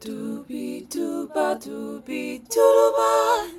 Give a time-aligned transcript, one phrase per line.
[0.00, 3.58] 嘟比嘟吧嘟比嘟噜吧。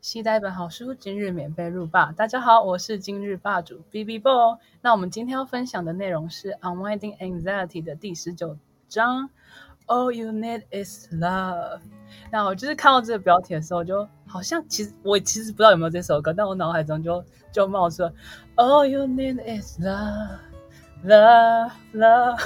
[0.00, 2.10] 期待一本好书，今日免费入霸。
[2.12, 4.56] 大家好，我是今日霸主 B B Boy。
[4.80, 8.56] 那我们今天要分享的内容是《Unwinding Anxiety》的第十九
[8.88, 9.28] 章。
[9.86, 11.80] All you need is love。
[12.32, 18.14] 那我就是看到这个标题的时候，就好像其实我其实不知道有没有这首歌，但我脑海中就就冒出了
[18.56, 20.38] All you need is love。
[21.04, 22.40] Love, love，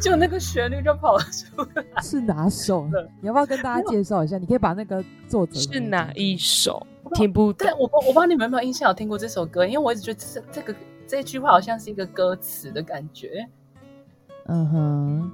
[0.00, 2.02] 就那个旋律就跑出来。
[2.02, 2.88] 是哪首？
[3.20, 4.38] 你要不要跟大家介绍一下？
[4.38, 6.86] 你可以把那个作者是哪一首？
[7.14, 7.66] 听不懂。
[7.66, 10.74] 对，我我不知道你们有没有印象有听过这首歌，因为我一直觉得这这个
[11.06, 13.46] 这句话好像是一个歌词的感觉。
[14.46, 15.30] 嗯哼，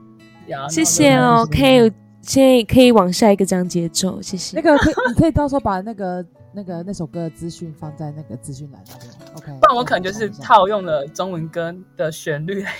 [0.68, 4.56] 谢谢哦，可以现在可以往下一个章节走，谢谢。
[4.56, 6.24] 那个可以，你可以到时候把那个。
[6.51, 9.46] 那个那首歌的资讯放在那个资讯栏那边，OK。
[9.60, 12.73] 不然我可能就是套用了中文歌的旋律来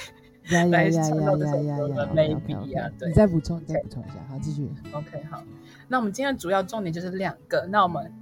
[0.51, 2.91] 来唱到这首歌的 maybe 啊。
[2.98, 4.71] 对，你再补充，再补充一下，好，继续。
[4.93, 5.43] OK，好。
[5.88, 7.66] 那我们今天主要重点就是两个。
[7.66, 8.13] 那我们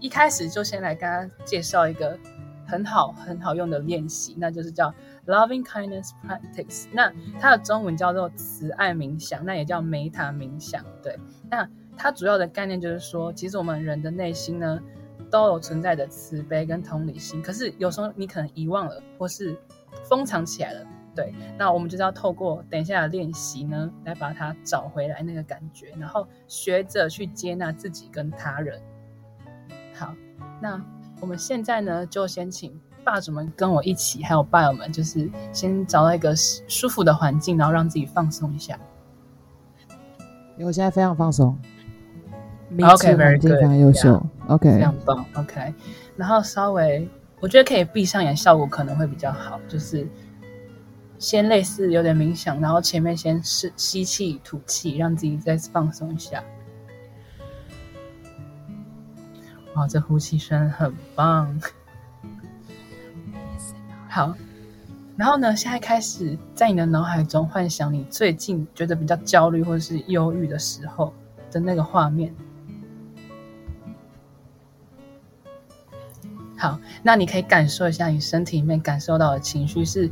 [0.00, 2.18] 一开始就先来跟大家介绍一个
[2.66, 4.94] 很好很好用的练习，那就是叫
[5.26, 6.86] Loving Kindness Practice。
[6.92, 10.84] 那它的中文叫做慈爱冥想，那也叫梅塔冥想。
[11.02, 11.18] 对，
[11.50, 11.68] 那。
[12.00, 14.80] 它主要的概念就是说，其实我们人的内心呢，
[15.28, 17.42] 都有存在的慈悲跟同理心。
[17.42, 19.58] 可是有时候你可能遗忘了，或是
[20.08, 20.86] 封藏起来了。
[21.18, 28.80] 对，那我们就是要透过等一下的练习呢，来把它找回来那个感觉，然后学着去接纳自己跟他人。
[29.92, 30.14] 好，
[30.62, 30.80] 那
[31.20, 38.78] 我们现在呢，就先请霸主们跟我一起，还有霸友们，就是先找到一个舒服的环境，然后让自己放松一下。
[40.56, 41.58] 因为我现在非常放松。
[42.80, 44.24] OK，very good，非常优秀。
[44.46, 45.26] OK，非常棒。
[45.34, 45.74] OK，
[46.16, 47.08] 然后稍微，
[47.40, 49.58] 我觉得可以闭上眼，效果可能会比较好。
[49.66, 50.06] 就是
[51.18, 56.42] 先类似有点冥想，然后前面先是吸气、吐气，让自己再放松一下。
[59.74, 61.60] 哇，这呼吸声很棒。
[64.08, 64.34] 好，
[65.16, 71.12] 然后呢，现在开始在你的脑海中幻想你最近觉得比较焦虑或者是忧郁的时候
[71.50, 72.34] 的那个画面。
[76.56, 80.10] 好，那你可以感受一下你身体里面感受到的情绪是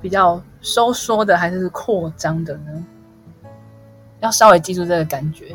[0.00, 2.86] 比较收缩的还是扩张的呢？
[4.20, 5.54] 要稍微记住这个感觉。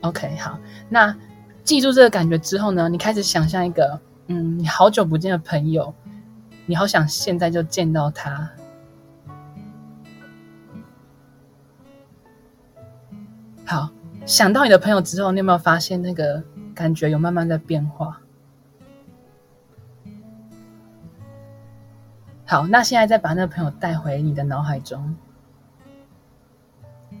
[0.00, 1.16] OK，好，那
[1.64, 5.92] 记住这个感觉之后呢，你开始想象一个，嗯，你好久不见的朋友，
[6.66, 8.50] 你好想现在就见到他。
[13.64, 13.90] 好。
[14.24, 16.42] 想到你的朋友之后，你有没有发现那个
[16.74, 18.20] 感觉有慢慢在变化？
[22.48, 25.16] 好，那现在再把那个朋友带回你的脑海中，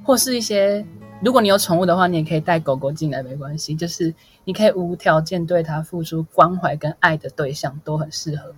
[0.04, 0.86] 或是一些，
[1.20, 4.14] 如果你有宠物的话，你也可以带狗狗进来，没关系，就是
[4.44, 8.54] 你可以无条件对它付出关怀跟爱的对象都很适合。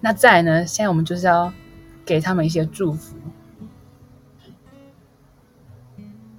[0.00, 0.64] 那再呢？
[0.64, 1.52] 现在我们就是要
[2.06, 3.14] 给他们一些祝福。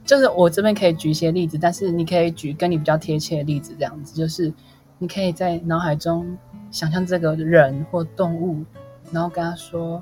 [0.04, 4.52] 就是我这边可以举一些例子，但是你可以举跟你比较贴切的例子，这样子就是
[5.02, 6.38] 你可以在脑海中
[6.70, 8.64] 想象这个人或动物，
[9.12, 10.00] 然后跟他说：“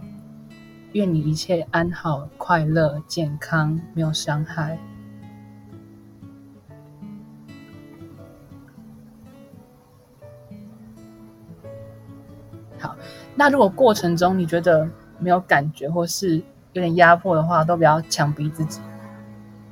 [0.91, 4.77] 愿你一切安好、快乐、健康，没有伤害。”
[12.77, 12.93] 好，
[13.35, 14.85] 那如果过程中你觉得
[15.17, 16.35] 没有感觉或是
[16.73, 18.81] 有点压迫的话，都不要强逼自己。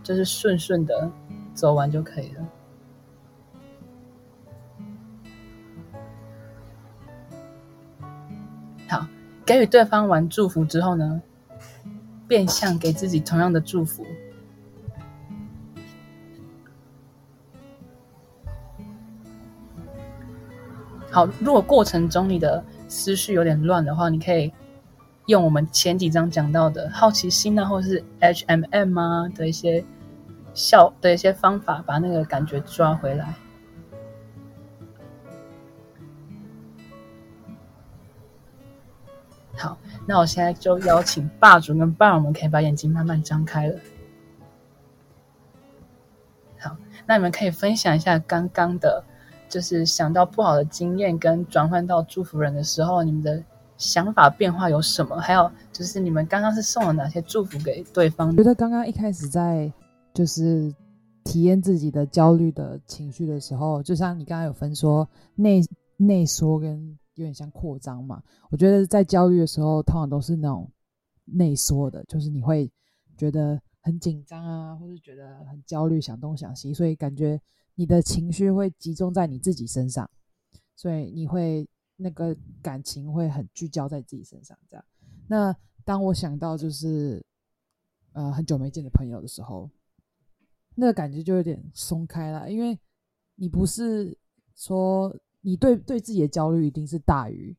[0.01, 1.11] 就是顺顺的
[1.53, 2.47] 走完就可以了。
[9.47, 11.21] 给予对方完祝福之后呢，
[12.27, 14.05] 变相给自己同样的祝福。
[21.09, 24.53] 好，如果过程中你的思绪有点乱的话，你可以。
[25.27, 29.83] 用我们前几章讲到的好奇心啊，或是 H M M 啊的一些
[30.53, 33.33] 效的一些方法，把那个感觉抓回来。
[40.07, 43.75] 那我现在就邀请霸主跟霸我们可以把眼睛慢慢张开了。
[46.57, 46.75] 好，
[47.05, 49.03] 那你们可以分享一下刚刚的，
[49.47, 53.43] 就是想到不好的经验跟转换到祝福人的时候，你们的。
[53.77, 55.15] 想法变化有什么？
[55.19, 58.35] 还有就是你们刚刚是送了哪些祝福给对方？
[58.35, 59.71] 觉得刚刚一开始在
[60.15, 60.73] 就是
[61.23, 65.61] 体验自己的焦虑的情绪的时候，就像你刚刚有分说内
[65.95, 70.71] 内缩跟有点像扩张嘛，我觉得在焦虑的时候，通常都是那种
[71.25, 72.71] 内缩的，就是你会
[73.17, 77.41] 觉得很紧张啊，或是觉得很焦虑，想东想西，所以感觉
[77.75, 80.09] 你的情绪会集中在你自己身上，
[80.75, 84.57] 所以你会那个感情会很聚焦在自己身上。
[84.69, 84.85] 这样，
[85.27, 87.25] 那当我想到就是
[88.13, 89.69] 呃很久没见的朋友的时候，
[90.75, 92.77] 那个感觉就有点松开了，因为
[93.35, 94.17] 你不是
[94.55, 95.15] 说
[95.47, 97.55] 你对对自己的焦虑一定是大于，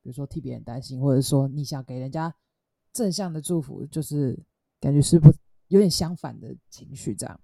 [0.00, 2.32] 比如说替别人担心，或者说你想给人家
[2.92, 4.40] 正向的祝福，就是
[4.78, 5.28] 感觉是不
[5.66, 7.40] 有点相反的情绪这样。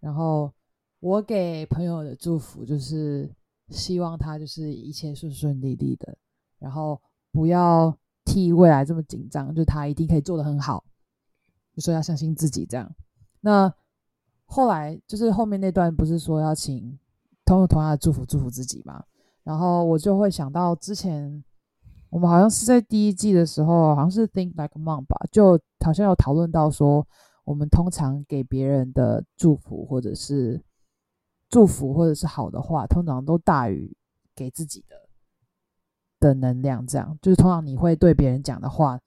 [0.00, 0.50] 然后
[1.00, 3.30] 我给朋友的祝福就是
[3.68, 6.16] 希望他就是一切顺顺利利的，
[6.58, 6.98] 然后
[7.30, 7.94] 不要
[8.24, 10.82] 替未来这么紧张，就他一定可以做得很好，
[11.74, 12.90] 就说要相信自己这样。
[13.42, 13.70] 那
[14.46, 16.98] 后来就是后面那段不是说要请
[17.44, 19.04] 通用同样的祝福祝福自己嘛？
[19.46, 21.44] 然后我就会想到之前
[22.10, 27.06] 我们好像是在第一季的时候，好像是 Think Like a Mom 吧，就好像有讨论到说，
[27.44, 30.60] 我们通常给别人的祝福或者是
[31.48, 33.96] 祝福或者是好的话，通常都大于
[34.34, 34.96] 给自己的
[36.18, 36.84] 的能量。
[36.84, 38.98] 这样就是通常你会对别人讲的话。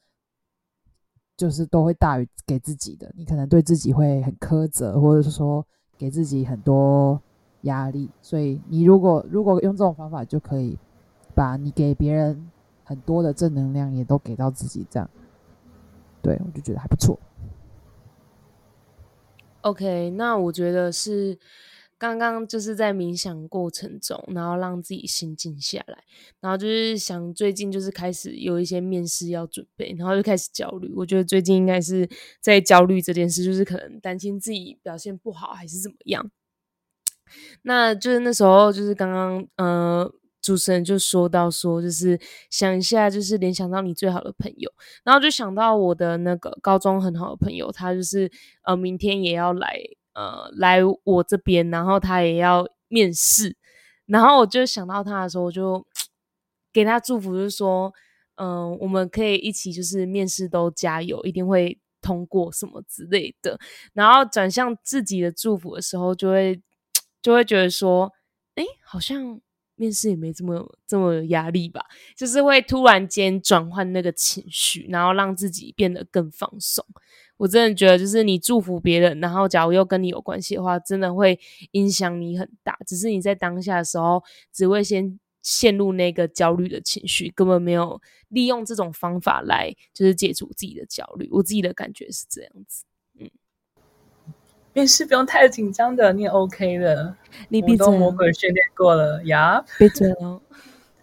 [1.37, 5.65] 就是都会大于给自己的，你可能对自己会很苛责，或者是说
[5.97, 7.17] 给自己很多
[7.61, 10.77] 压力，所以你如果如果用这种方法，就可以
[11.35, 12.49] 把你给别人
[12.83, 15.09] 很多的正能量也都给到自己，这样，
[16.21, 17.19] 对我就觉得还不错。
[19.61, 21.37] OK，那我觉得是
[21.97, 26.01] 刚刚就是在冥想过程中，然后让自己心静下来，
[26.39, 30.93] 然后就是想最近就是开始有一些面试要准备，然后就开始焦虑。
[30.95, 32.09] 我觉得最近应该是
[32.39, 36.31] 在焦虑这件事，就是可能担心自己表现不好还是怎么样。
[37.63, 40.11] 那就是那时候就是刚刚呃。
[40.41, 42.17] 主持人就说到说，就是
[42.49, 44.71] 想一下，就是联想到你最好的朋友，
[45.03, 48.31] 然后就想到我的那个高中很好的朋友，他就是
[48.63, 49.77] 呃明天也要来
[50.13, 53.57] 呃来我这边，然后他也要面试，
[54.05, 55.85] 然后我就想到他的时候，我就
[56.71, 57.93] 给他祝福，就是说，
[58.35, 63.59] 嗯、我们可以一起就是面试都加油，一定会通过什么之类的。
[63.93, 66.61] 然后转向自己的祝福的时候，就会
[67.21, 68.11] 就会觉得说，
[68.55, 69.41] 哎，好像。
[69.81, 71.81] 面试也没这么这么有压力吧，
[72.13, 76.85] 就是会突然间转换那个情绪，然后让自己变得更放松。
[77.37, 81.39] 我真的觉得，就是你祝福别人，然后假如又跟你有关系的话，真的会
[81.71, 82.77] 影响你很大。
[82.85, 91.29] 只是你在当下的时候，只会先陷入那个焦虑的情绪，根本没有利用这种方法来就是解除自己的焦虑。
[91.31, 92.83] 我自己的感觉是这样子。
[94.79, 97.13] 面试不用太紧张的，你也 OK 的。
[97.49, 99.61] 你闭嘴我都魔鬼训练过了呀。
[99.77, 100.39] 闭嘴哦。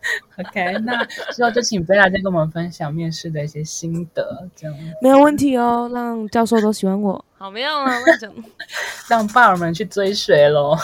[0.39, 7.23] OK，那之后就请贝拉再跟我们分享面试的一些心得，这样没有问题哦，让教授都喜欢我。
[7.37, 8.33] 好，没有啊，乱讲。
[9.11, 10.75] 让爸儿们去追随喽。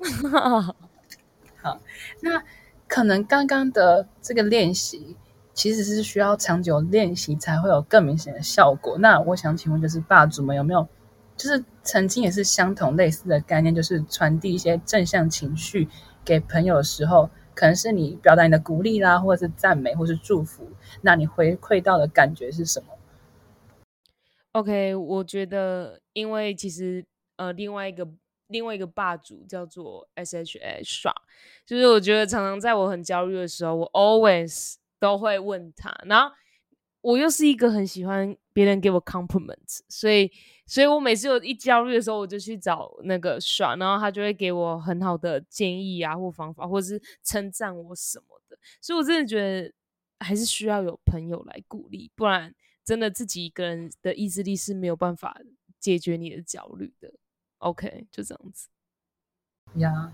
[1.62, 1.80] 好，
[2.20, 2.42] 那
[2.86, 5.16] 可能刚刚的这个练习
[5.54, 8.98] 其实是需要长久练习才会有更明显的效果。
[8.98, 10.86] 那我想请问，就是霸主们有没有，
[11.38, 15.88] 就是曾经也是相同类似的概念，就是传递一些正向情绪
[16.24, 20.68] 给朋友的时候，可能是你表达你的鼓励啦，或者是赞美，或是祝福，
[21.00, 22.88] 那你回馈到的感觉是什么
[24.52, 28.08] ？OK，我觉得，因为其实呃，另外一个
[28.48, 31.14] 另外一个霸主叫做 SHA 耍，
[31.64, 36.34] 就是我觉得常常在我很焦虑的时候，我 always 都会问他，然后
[37.00, 40.28] 我又是一个很喜欢别人给我 compliment，所以
[40.66, 49.72] 所以我每次有一焦虑的时候，我就去找那个爽，然后他就会给我很好的建议啊，或方法，或者是称赞我什么的，所以我真的觉得
[50.18, 52.52] 还是需要有朋友来鼓励，不然。
[52.84, 55.38] 真的自己一个人的意志力是没有办法
[55.78, 57.12] 解决你的焦虑的。
[57.58, 58.70] OK，就这样子
[59.74, 60.10] 呀。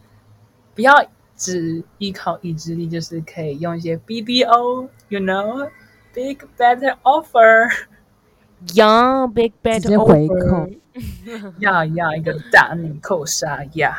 [0.75, 0.93] 不要
[1.37, 7.71] 只依靠意志力，就是可以用一些 BBO，you know，big better offer，
[8.75, 10.69] 呀、yeah,，big better 直接回扣，
[11.61, 13.97] 呀呀，一个大逆扣杀呀！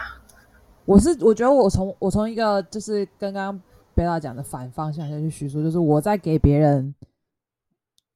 [0.86, 3.60] 我是我觉得我从我从一个就是刚刚
[3.94, 6.94] 贝拉讲的反方向下去叙述，就是我在给别人。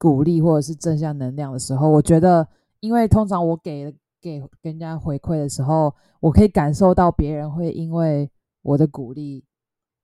[0.02, 2.48] 鼓励或者是正向能量的时候，我觉得，
[2.80, 8.32] 因为通常我给给跟人家回馈的时候，我可以感受到别人会因为
[8.62, 9.44] 我的鼓励，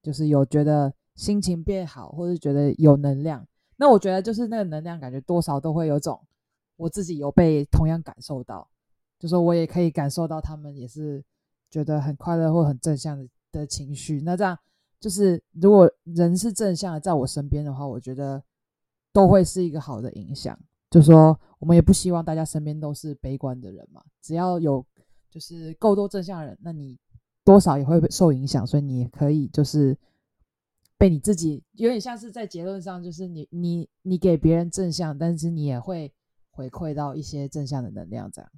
[0.03, 3.47] 就是有觉得心情变好，或者觉得有能量。
[3.77, 6.19] 那我觉得就是那个能量感觉多少都会有种
[6.77, 8.67] 我自己有被同样感受到，
[9.19, 11.23] 就说我也可以感受到他们也是
[11.69, 14.21] 觉得很快乐或很正向的的情绪。
[14.21, 14.57] 那这样
[14.99, 18.41] 就是如果人是正向的在我身边的话，我觉得
[19.13, 20.57] 都会是一个好的影响。
[20.89, 24.85] 就说我们也不希望大家身边都是悲观的人嘛，只要有
[25.29, 26.97] 就是够多正向的人，那你
[27.43, 29.97] 多少也会受影响，所以你也可以就是
[30.97, 36.13] 被你自己有点像是在结论上，就是你你你给别人正向，但是你也会
[36.51, 38.51] 回馈到一些正向的能量，这样。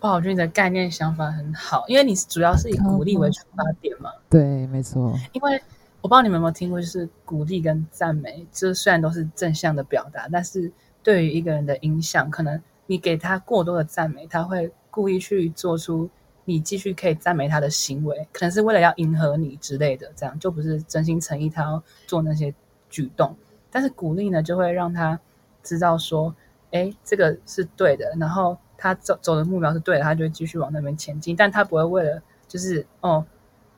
[0.00, 4.10] 哇，我觉得你的概念想法很好，因为你主要是以鼓励为出发点嘛。
[4.28, 5.14] 对，没错。
[5.32, 5.60] 因为
[6.00, 16.08] 我不知道你们有没有听过，就是鼓励跟赞美，这虽然都是正向的表达，但是对于一个人的影响，可能你给他过多的赞美，他会故意去做出
[16.48, 22.54] 你继续可以赞美他的行为，可能是为了要迎合你之类的，这样就不是真心诚意，他要做那些
[22.88, 23.36] 举动。
[23.70, 25.20] 但是鼓励呢，就会让他
[25.62, 26.34] 知道说，
[26.70, 33.26] 哎，这个是对的，然后他走走的目标是对的，他就会继续往那边前进，但他不会为了就是哦。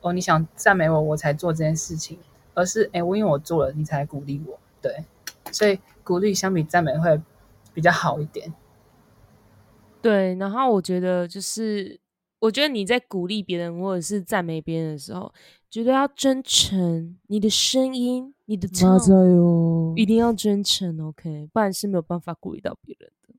[0.03, 2.19] 哦，你想赞美我，我才做这件事情，
[2.55, 5.05] 而是哎，我因为我做了，你才鼓励我，对，
[5.53, 7.21] 所以鼓励相比赞美会
[7.75, 8.55] 比较好一点。
[10.01, 12.01] 对，然后我觉得就是，
[12.41, 15.33] 我觉得你在鼓励别人或者是赞美别人的时候，
[15.71, 18.99] 觉得要真诚，你的声音，你的唱，
[19.95, 23.35] 一定要真诚，OK，不然是没有办法鼓励到别人的。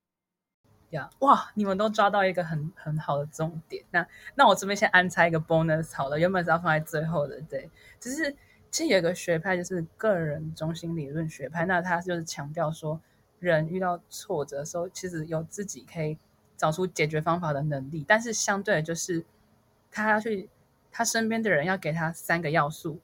[0.92, 1.10] 呀。
[1.20, 3.84] 哇，你们都抓到一个很很好的重点。
[3.90, 7.70] 那那我这边先安插一个 bonus 好了，原本是要放在最后的，对。
[8.00, 8.32] 只是
[8.70, 13.02] 其实有个学派就是个人中心理论学派，那他就是强调说，
[13.40, 16.18] 人遇到挫折的时候，其实有自己可以
[16.62, 18.06] 找出解决方法的能力。
[18.08, 19.26] 但是相对的，就是
[19.90, 20.48] 他要去
[20.92, 23.00] 他身边的人要给他三个要素，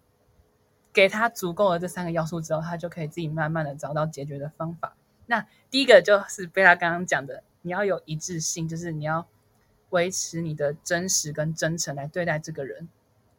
[0.94, 4.96] 给他足够的这三个要素之后，他就可以自己慢慢的找到解决的方法。
[5.26, 7.42] 那第一个就是贝拉刚刚讲的。
[7.64, 9.28] 你要有一致性，就是你要
[9.90, 12.88] 维持你的真实跟真诚来对待这个人。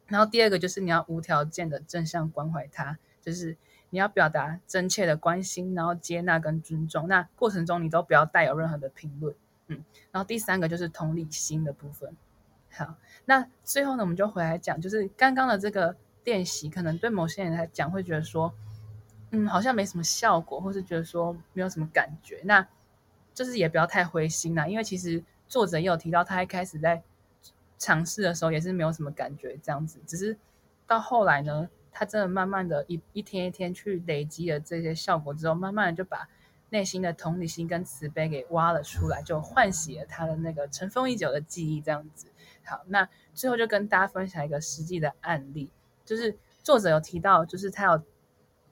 [0.05, 3.57] 然后第二个就是你要无条件的正向关怀他，就是
[3.89, 7.07] 你要表达真切的关心，然后接纳跟尊重。
[7.07, 9.33] 那过程中你都不要带有任何的评论，
[9.69, 9.83] 嗯。
[10.11, 12.15] 然后第三个就是同理心的部分。
[12.71, 12.95] 好，
[13.25, 18.53] 那最后呢，我们就回来讲，就是刚刚的这个练习，可能对某些人来讲会觉得说，
[19.31, 22.41] 嗯，好像没什么效果，或是觉得说没有什么感觉。
[22.43, 22.67] 那
[23.33, 27.01] 就是也不要太灰心啦，因为其实作者也有提到，他一开始在
[27.77, 30.37] 尝试的时候也是没有什么感觉，这样子，只是
[30.85, 36.29] 到后来呢，他真的慢慢的一一天一天去累积了这些效果之后，慢慢的就把
[36.69, 42.27] 内心的同理心跟慈悲给挖了出来，就唤醒了他的那个尘封已久的记忆，这样子。
[42.63, 45.71] 好，那最后就跟大家分享一个实际的案例，
[46.05, 48.03] 就是作者有提到，就是他有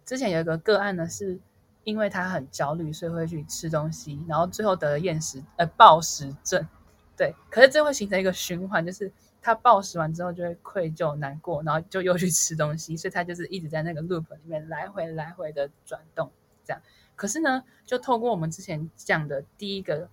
[0.06, 1.39] 之前有一个个案呢是。
[1.84, 6.68] 因为他很焦虑，所以会去吃东西，然后最后得了厌食呃暴食症，
[7.16, 7.34] 对。
[7.50, 9.10] 可是这会形成一个循环，就是
[9.42, 16.30] 他暴食完之后就会愧疚难过，然后就又去吃东西，所以他就是一直在那个 loop 里面来回来回的转动
[16.66, 16.82] 这样。
[17.17, 20.07] 可是呢，就透过我们之前讲的第一个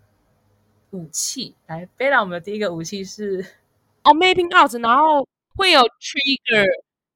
[0.91, 3.45] 武器来，贝拉我们的第一个武器是
[4.03, 6.67] 哦 mapping out，然后会有 trigger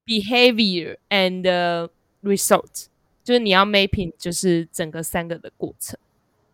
[0.04, 1.88] behavior and
[2.22, 2.86] result。
[3.24, 5.98] 就是你要 mapping，就是整个三个的过程，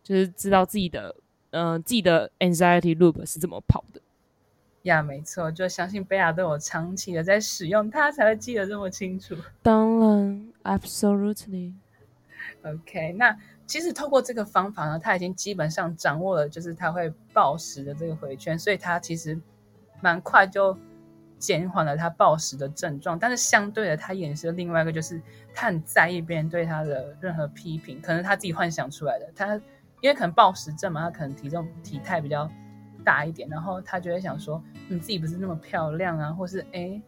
[0.03, 1.15] 就是知道自己的，
[1.51, 4.01] 嗯，自己的 anxiety loop 是怎么跑的。
[4.83, 9.35] 呀，没错，就相信贝亚都有长期的在使用它，才会记得这么清楚。
[9.61, 11.73] 当然，absolutely。
[12.65, 19.39] OK，那其实透过这个方法呢，他已经基本上掌握了，就是他会暴食的这个回圈，所以他其实
[20.01, 20.77] 蛮快就。
[21.37, 25.21] 减缓了他暴食的症状，但是相对的，他衍生另外一个就是
[25.53, 29.29] 他很在意别人对他的任何批评，可能他自己幻想出来的。
[29.35, 29.53] 他
[29.99, 32.49] 因为可能暴食症嘛，他可能体重体态比较
[33.03, 36.99] 大一点，然后他就会想说，你自己不是那么漂亮啊，或是哎，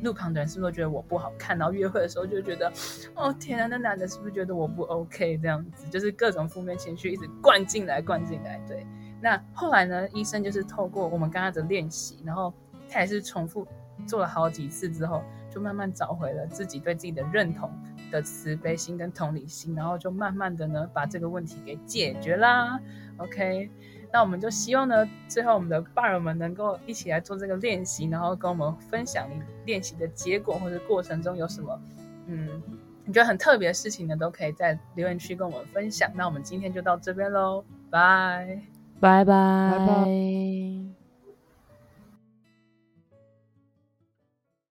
[0.00, 1.56] 路旁的人是不是觉得我不好看？
[1.58, 2.72] 然后约会的时候就觉得，
[3.14, 5.38] 哦天啊，那男的是不是觉得我不 OK？
[5.38, 8.60] 这样子就是各种负面情绪一直灌进来，灌进来。
[8.66, 8.86] 对，
[9.20, 12.52] 那后来呢，医生就是透过我们刚刚的练习，然后。
[12.88, 13.66] 他也是重复
[14.06, 17.68] 做了好几次之后，就慢慢找回了自己对自己的认同
[18.12, 22.78] 的慈悲心跟同理心，然后就慢慢的呢把这个问题给解决啦。
[23.16, 23.68] OK，
[24.16, 31.78] 那我们就希望呢，最后我们的伴儿们能够一起来做这个练习，然后跟我们分享你练习的结果或者过程中有什么
[32.26, 32.62] 嗯
[33.04, 36.10] 你觉得很特别的事情呢，都可以在留言区跟我们分享。
[36.14, 38.58] 那我们今天就到这边喽，拜
[39.00, 40.75] 拜拜拜拜。